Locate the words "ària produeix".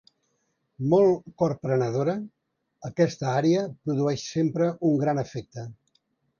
3.43-4.27